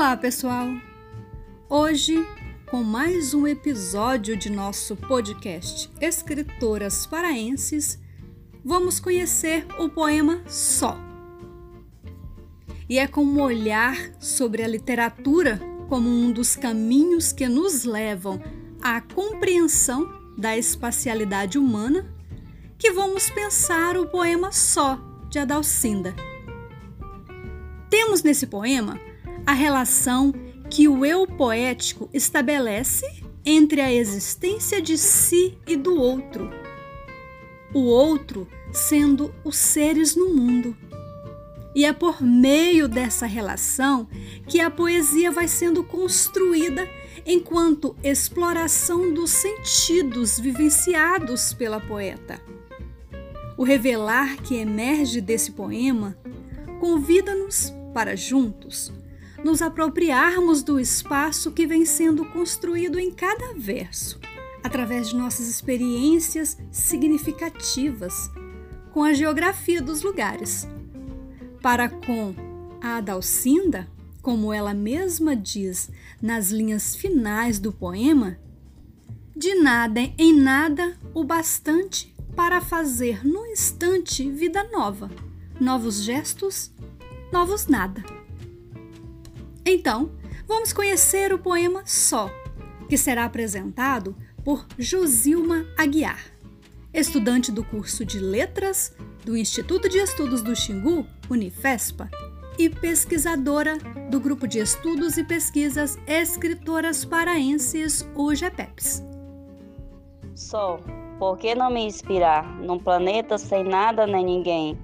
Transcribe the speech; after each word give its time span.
Olá, 0.00 0.16
pessoal! 0.16 0.66
Hoje, 1.68 2.26
com 2.70 2.82
mais 2.82 3.34
um 3.34 3.46
episódio 3.46 4.34
de 4.34 4.48
nosso 4.50 4.96
podcast 4.96 5.90
Escritoras 6.00 7.04
Paraenses, 7.04 7.98
vamos 8.64 8.98
conhecer 8.98 9.66
o 9.78 9.90
poema 9.90 10.42
Só. 10.46 10.98
E 12.88 12.98
é 12.98 13.06
com 13.06 13.22
um 13.22 13.42
olhar 13.42 13.94
sobre 14.18 14.62
a 14.62 14.66
literatura 14.66 15.60
como 15.86 16.08
um 16.08 16.32
dos 16.32 16.56
caminhos 16.56 17.30
que 17.30 17.46
nos 17.46 17.84
levam 17.84 18.42
à 18.80 19.02
compreensão 19.02 20.10
da 20.34 20.56
espacialidade 20.56 21.58
humana 21.58 22.10
que 22.78 22.90
vamos 22.90 23.28
pensar 23.28 23.98
o 23.98 24.06
poema 24.06 24.50
Só 24.50 24.98
de 25.28 25.38
Adalcinda. 25.38 26.16
Temos 27.90 28.22
nesse 28.22 28.46
poema 28.46 28.98
a 29.46 29.52
relação 29.52 30.32
que 30.70 30.86
o 30.86 31.04
eu 31.04 31.26
poético 31.26 32.08
estabelece 32.12 33.04
entre 33.44 33.80
a 33.80 33.92
existência 33.92 34.80
de 34.80 34.96
si 34.96 35.58
e 35.66 35.76
do 35.76 36.00
outro. 36.00 36.50
O 37.74 37.80
outro 37.80 38.46
sendo 38.72 39.34
os 39.44 39.56
seres 39.56 40.14
no 40.14 40.34
mundo. 40.34 40.76
E 41.74 41.84
é 41.84 41.92
por 41.92 42.22
meio 42.22 42.88
dessa 42.88 43.26
relação 43.26 44.08
que 44.46 44.60
a 44.60 44.70
poesia 44.70 45.30
vai 45.30 45.48
sendo 45.48 45.82
construída 45.82 46.88
enquanto 47.24 47.96
exploração 48.02 49.12
dos 49.12 49.30
sentidos 49.30 50.38
vivenciados 50.38 51.52
pela 51.52 51.80
poeta. 51.80 52.40
O 53.56 53.62
revelar 53.62 54.36
que 54.38 54.56
emerge 54.56 55.20
desse 55.20 55.52
poema 55.52 56.16
convida-nos 56.80 57.72
para 57.92 58.16
juntos 58.16 58.92
nos 59.44 59.62
apropriarmos 59.62 60.62
do 60.62 60.78
espaço 60.78 61.50
que 61.50 61.66
vem 61.66 61.84
sendo 61.84 62.24
construído 62.26 62.98
em 62.98 63.10
cada 63.10 63.54
verso, 63.54 64.20
através 64.62 65.08
de 65.08 65.16
nossas 65.16 65.48
experiências 65.48 66.58
significativas 66.70 68.30
com 68.92 69.02
a 69.02 69.12
geografia 69.12 69.80
dos 69.80 70.02
lugares. 70.02 70.68
Para 71.62 71.88
com 71.88 72.34
a 72.80 72.96
Adalcinda, 72.96 73.88
como 74.22 74.52
ela 74.52 74.74
mesma 74.74 75.34
diz 75.34 75.90
nas 76.20 76.50
linhas 76.50 76.94
finais 76.94 77.58
do 77.58 77.72
poema, 77.72 78.38
de 79.34 79.54
nada 79.54 80.00
em 80.18 80.34
nada 80.38 80.98
o 81.14 81.24
bastante 81.24 82.14
para 82.36 82.60
fazer 82.60 83.26
no 83.26 83.46
instante 83.46 84.30
vida 84.30 84.64
nova, 84.70 85.10
novos 85.58 86.02
gestos, 86.02 86.70
novos 87.32 87.66
nada. 87.66 88.19
Então, 89.72 90.10
vamos 90.48 90.72
conhecer 90.72 91.32
o 91.32 91.38
poema 91.38 91.82
Só, 91.86 92.28
que 92.88 92.98
será 92.98 93.24
apresentado 93.24 94.16
por 94.44 94.66
Josilma 94.76 95.64
Aguiar, 95.78 96.20
estudante 96.92 97.52
do 97.52 97.62
curso 97.62 98.04
de 98.04 98.18
Letras 98.18 98.92
do 99.24 99.36
Instituto 99.36 99.88
de 99.88 99.98
Estudos 99.98 100.42
do 100.42 100.56
Xingu, 100.56 101.06
Unifespa, 101.30 102.10
e 102.58 102.68
pesquisadora 102.68 103.78
do 104.10 104.18
Grupo 104.18 104.48
de 104.48 104.58
Estudos 104.58 105.16
e 105.16 105.22
Pesquisas 105.22 105.96
Escritoras 106.04 107.04
Paraenses, 107.04 108.04
UGPEPS. 108.16 109.04
Sol, 110.34 110.80
por 111.16 111.38
que 111.38 111.54
não 111.54 111.70
me 111.70 111.86
inspirar 111.86 112.44
num 112.56 112.80
planeta 112.80 113.38
sem 113.38 113.62
nada 113.62 114.04
nem 114.04 114.24
ninguém? 114.24 114.76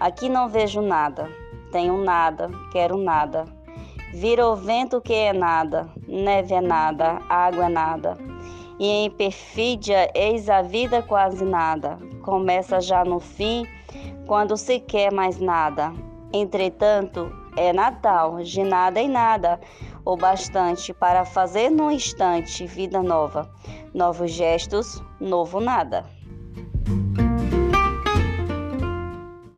Aqui 0.00 0.28
não 0.28 0.48
vejo 0.48 0.82
nada, 0.82 1.30
tenho 1.70 2.02
nada, 2.02 2.50
quero 2.72 2.98
nada. 2.98 3.55
Vira 4.18 4.48
o 4.48 4.56
vento 4.56 4.98
que 4.98 5.12
é 5.12 5.30
nada, 5.30 5.90
neve 6.08 6.54
é 6.54 6.60
nada, 6.62 7.20
água 7.28 7.66
é 7.66 7.68
nada. 7.68 8.16
E 8.78 8.88
em 8.88 9.10
perfídia 9.10 10.10
eis 10.14 10.48
a 10.48 10.62
vida 10.62 11.02
quase 11.02 11.44
nada. 11.44 11.98
Começa 12.22 12.80
já 12.80 13.04
no 13.04 13.20
fim, 13.20 13.66
quando 14.26 14.56
se 14.56 14.80
quer 14.80 15.12
mais 15.12 15.38
nada. 15.38 15.92
Entretanto, 16.32 17.30
é 17.58 17.74
Natal, 17.74 18.42
de 18.42 18.64
nada 18.64 18.98
em 18.98 19.08
nada, 19.10 19.60
o 20.02 20.16
bastante 20.16 20.94
para 20.94 21.26
fazer 21.26 21.68
num 21.68 21.90
instante 21.90 22.66
vida 22.66 23.02
nova, 23.02 23.50
novos 23.92 24.30
gestos, 24.30 24.98
novo 25.20 25.60
nada. 25.60 26.06